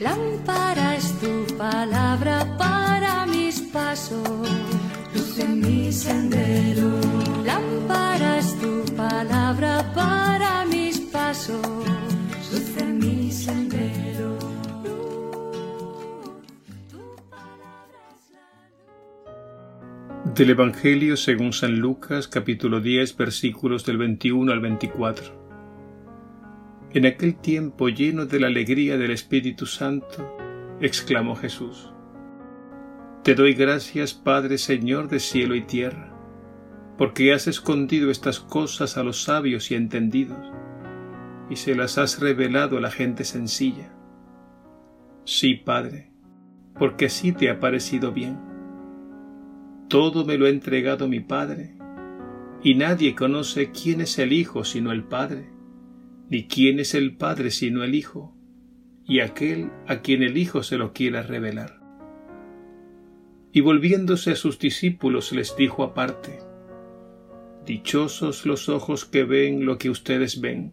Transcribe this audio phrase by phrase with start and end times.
[0.00, 4.48] Lámpara es tu palabra para mis pasos,
[5.14, 6.88] luz en mi sendero.
[7.44, 11.60] Lámpara es tu palabra para mis pasos,
[12.50, 14.38] luz en mi sendero.
[20.34, 25.39] Del Evangelio según San Lucas capítulo 10 versículos del 21 al 24.
[26.92, 30.36] En aquel tiempo lleno de la alegría del Espíritu Santo,
[30.80, 31.92] exclamó Jesús,
[33.22, 36.12] Te doy gracias, Padre Señor de cielo y tierra,
[36.98, 40.44] porque has escondido estas cosas a los sabios y entendidos,
[41.48, 43.94] y se las has revelado a la gente sencilla.
[45.24, 46.10] Sí, Padre,
[46.76, 48.36] porque así te ha parecido bien.
[49.86, 51.76] Todo me lo ha entregado mi Padre,
[52.64, 55.59] y nadie conoce quién es el Hijo sino el Padre
[56.30, 58.34] ni quién es el Padre sino el Hijo,
[59.04, 61.80] y aquel a quien el Hijo se lo quiera revelar.
[63.52, 66.38] Y volviéndose a sus discípulos les dijo aparte,
[67.66, 70.72] Dichosos los ojos que ven lo que ustedes ven,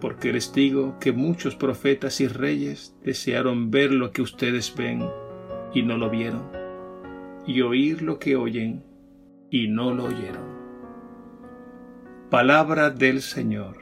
[0.00, 5.08] porque les digo que muchos profetas y reyes desearon ver lo que ustedes ven
[5.72, 6.42] y no lo vieron,
[7.46, 8.84] y oír lo que oyen
[9.50, 10.60] y no lo oyeron.
[12.28, 13.81] Palabra del Señor.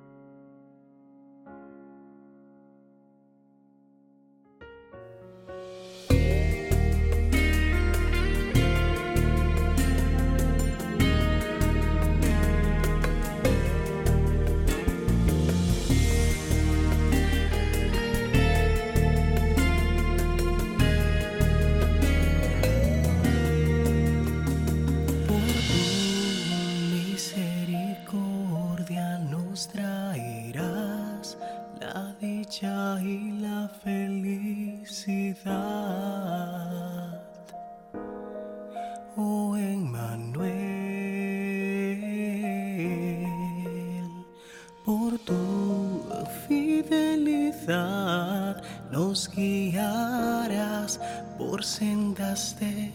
[51.61, 52.91] Por sendas de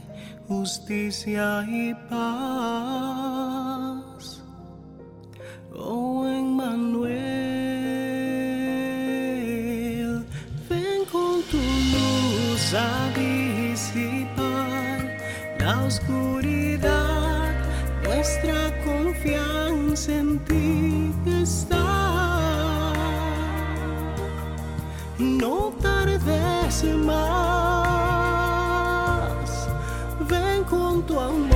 [0.48, 3.22] justicia y paz.
[5.72, 7.14] Oh Emmanuel,
[10.68, 11.62] ven con tu
[11.94, 14.98] luz a disipar
[15.60, 17.54] la oscuridad.
[18.02, 21.86] Nuestra confianza en ti está.
[25.20, 27.75] No tardes más.
[31.08, 31.55] Ven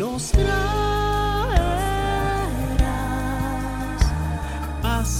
[0.00, 0.50] Nos traerás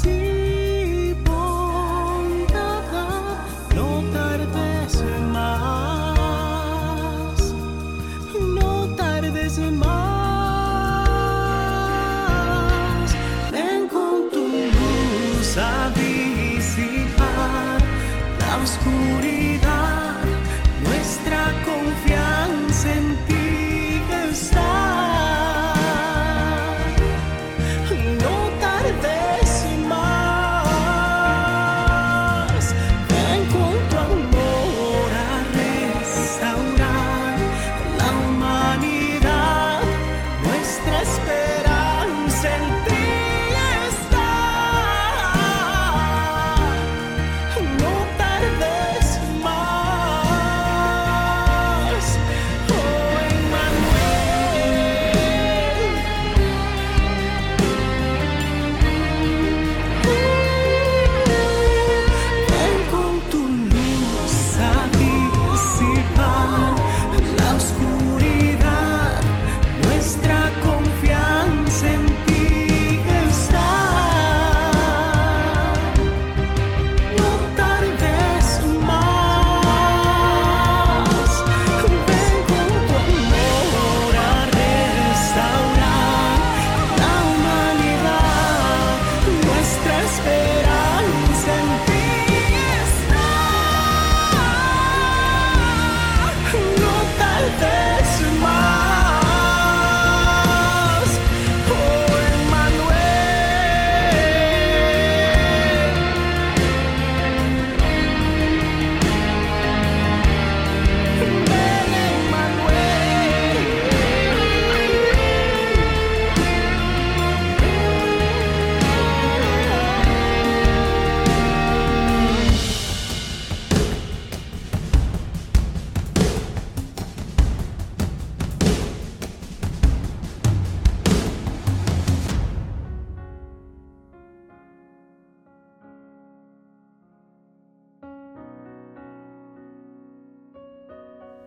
[0.07, 2.83] y bondad.
[3.75, 5.05] No tardes
[5.35, 6.17] más,
[8.57, 9.91] no tardes más.
[13.53, 17.81] Ven con tu luz a disipar
[18.39, 19.70] la oscuridad.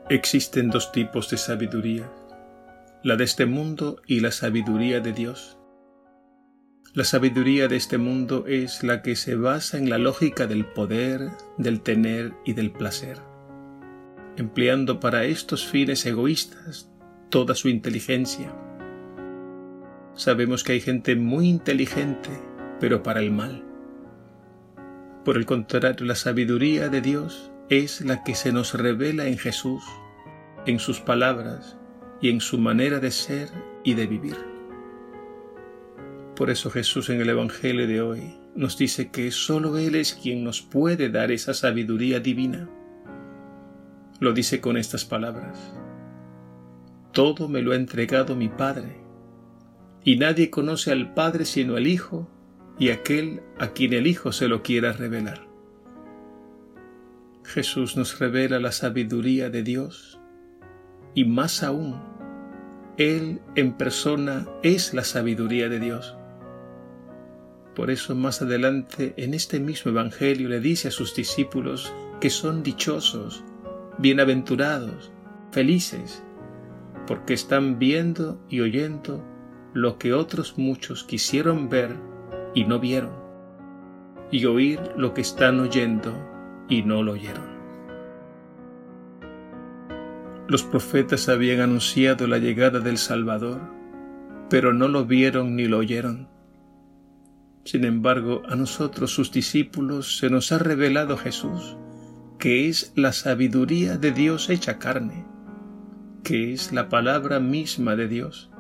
[0.10, 2.12] Existen dos tipos de sabiduría,
[3.04, 5.58] la de este mundo y la sabiduría de Dios.
[6.94, 11.30] La sabiduría de este mundo es la que se basa en la lógica del poder,
[11.58, 13.18] del tener y del placer,
[14.36, 16.92] empleando para estos fines egoístas
[17.30, 18.54] toda su inteligencia.
[20.16, 22.30] Sabemos que hay gente muy inteligente,
[22.82, 23.64] pero para el mal.
[25.24, 29.84] Por el contrario, la sabiduría de Dios es la que se nos revela en Jesús,
[30.66, 31.78] en sus palabras
[32.22, 33.50] y en su manera de ser
[33.84, 34.38] y de vivir.
[36.36, 40.44] Por eso Jesús en el Evangelio de hoy nos dice que sólo Él es quien
[40.44, 42.70] nos puede dar esa sabiduría divina.
[44.20, 45.74] Lo dice con estas palabras.
[47.12, 49.02] Todo me lo ha entregado mi Padre,
[50.04, 52.30] y nadie conoce al Padre sino el Hijo
[52.80, 55.53] y aquel a quien el Hijo se lo quiera revelar.
[57.46, 60.20] Jesús nos revela la sabiduría de Dios
[61.14, 62.02] y más aún,
[62.98, 66.16] Él en persona es la sabiduría de Dios.
[67.76, 71.92] Por eso más adelante en este mismo Evangelio le dice a sus discípulos
[72.22, 73.44] que son dichosos,
[73.98, 75.12] bienaventurados,
[75.52, 76.24] felices,
[77.06, 79.24] porque están viendo y oyendo
[79.74, 81.96] lo que otros muchos quisieron ver
[82.56, 83.12] y no vieron,
[84.32, 86.33] y oír lo que están oyendo
[86.70, 87.54] y no lo oyeron.
[90.48, 93.62] Los profetas habían anunciado la llegada del Salvador,
[94.50, 96.28] pero no lo vieron ni lo oyeron.
[97.64, 101.78] Sin embargo, a nosotros, sus discípulos, se nos ha revelado Jesús,
[102.38, 105.26] que es la sabiduría de Dios hecha carne,
[106.24, 108.52] que es la palabra misma de Dios,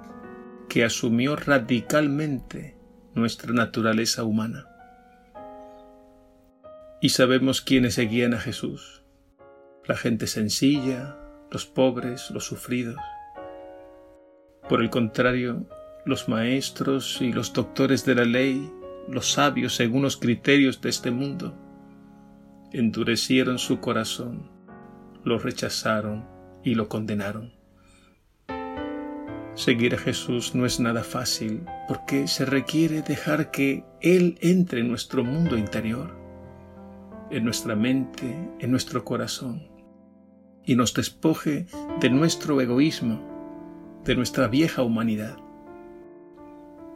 [0.69, 2.77] que asumió radicalmente
[3.13, 4.72] nuestra naturaleza humana.
[7.03, 9.03] Y sabemos quiénes seguían a Jesús.
[9.85, 11.17] La gente sencilla,
[11.51, 12.95] los pobres, los sufridos.
[14.69, 15.67] Por el contrario,
[16.05, 18.71] los maestros y los doctores de la ley,
[19.09, 21.53] los sabios según los criterios de este mundo,
[22.71, 24.49] endurecieron su corazón,
[25.25, 26.25] lo rechazaron
[26.63, 27.51] y lo condenaron.
[29.55, 34.87] Seguir a Jesús no es nada fácil porque se requiere dejar que Él entre en
[34.87, 36.22] nuestro mundo interior,
[37.33, 39.67] en nuestra mente, en nuestro corazón,
[40.63, 41.65] y nos despoje
[41.99, 43.19] de nuestro egoísmo,
[44.05, 45.37] de nuestra vieja humanidad.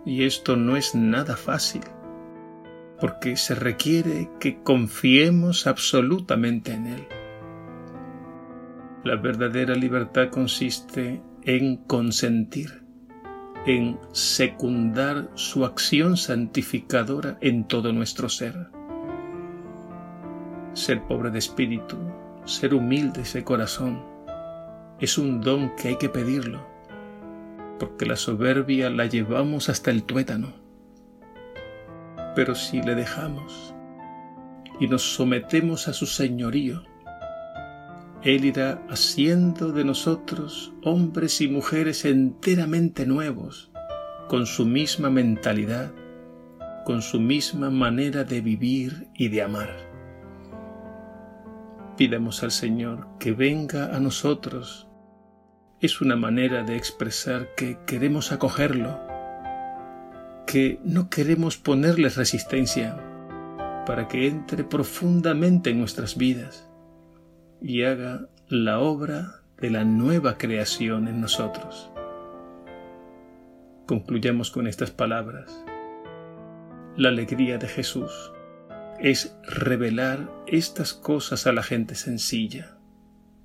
[0.06, 1.82] Y esto no es nada fácil,
[3.00, 7.08] porque se requiere que confiemos absolutamente en Él.
[9.04, 12.84] La verdadera libertad consiste en consentir,
[13.66, 18.77] en secundar su acción santificadora en todo nuestro ser.
[20.78, 21.98] Ser pobre de espíritu,
[22.46, 24.00] ser humilde de corazón,
[25.00, 26.68] es un don que hay que pedirlo,
[27.80, 30.54] porque la soberbia la llevamos hasta el tuétano.
[32.36, 33.74] Pero si le dejamos
[34.80, 36.84] y nos sometemos a su señorío,
[38.22, 43.72] él irá haciendo de nosotros hombres y mujeres enteramente nuevos,
[44.28, 45.92] con su misma mentalidad,
[46.86, 49.87] con su misma manera de vivir y de amar.
[51.98, 54.88] Pidamos al Señor que venga a nosotros.
[55.80, 59.00] Es una manera de expresar que queremos acogerlo,
[60.46, 62.96] que no queremos ponerle resistencia
[63.88, 66.70] para que entre profundamente en nuestras vidas
[67.64, 71.90] y haga la obra de la nueva creación en nosotros.
[73.88, 75.66] Concluyamos con estas palabras.
[76.96, 78.32] La alegría de Jesús
[79.00, 82.78] es revelar estas cosas a la gente sencilla,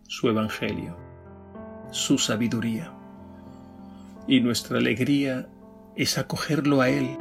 [0.09, 0.97] su Evangelio,
[1.91, 2.93] su sabiduría.
[4.27, 5.49] Y nuestra alegría
[5.97, 7.19] es acogerlo a Él,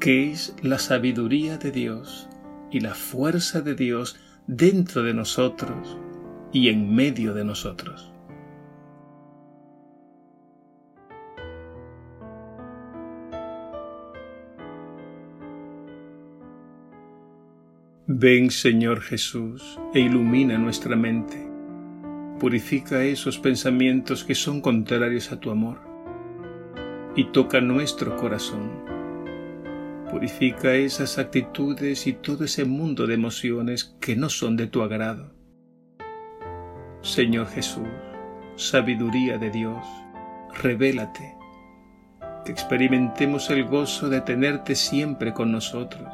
[0.00, 2.28] que es la sabiduría de Dios
[2.70, 5.96] y la fuerza de Dios dentro de nosotros
[6.52, 8.12] y en medio de nosotros.
[18.10, 21.36] Ven Señor Jesús e ilumina nuestra mente.
[22.40, 25.78] Purifica esos pensamientos que son contrarios a tu amor
[27.14, 28.88] y toca nuestro corazón
[30.10, 35.34] Purifica esas actitudes y todo ese mundo de emociones que no son de tu agrado.
[37.02, 37.88] Señor Jesús,
[38.56, 39.84] sabiduría de Dios,
[40.62, 41.36] revélate,
[42.46, 46.10] que experimentemos el gozo de tenerte siempre con nosotros,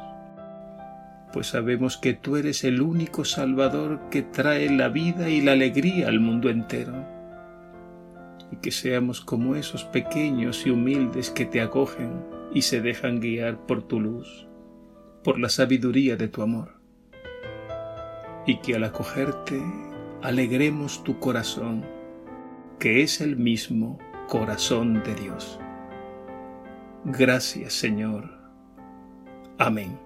[1.35, 6.07] pues sabemos que tú eres el único Salvador que trae la vida y la alegría
[6.07, 6.93] al mundo entero.
[8.53, 12.23] Y que seamos como esos pequeños y humildes que te acogen
[12.53, 14.47] y se dejan guiar por tu luz,
[15.25, 16.79] por la sabiduría de tu amor.
[18.47, 19.61] Y que al acogerte
[20.21, 21.83] alegremos tu corazón,
[22.79, 23.99] que es el mismo
[24.29, 25.59] corazón de Dios.
[27.03, 28.31] Gracias Señor.
[29.57, 30.04] Amén.